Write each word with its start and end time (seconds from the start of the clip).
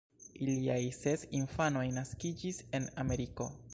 Iliaj 0.45 0.77
ses 0.99 1.25
infanoj 1.41 1.85
naskiĝis 1.99 2.63
en 2.79 2.89
Ameriko. 3.05 3.51